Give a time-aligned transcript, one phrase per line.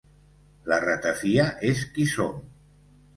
[0.71, 2.41] La ratafia és qui som.